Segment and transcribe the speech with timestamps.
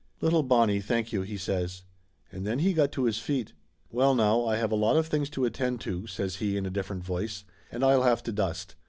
[0.19, 1.83] "Little Bonnie, thank you!" he says.
[2.31, 3.53] And then he got to his feet.
[3.91, 6.71] "Well now, I have a lot of things to attend to," says he in a
[6.71, 8.73] different voice, "and I'll have to dust.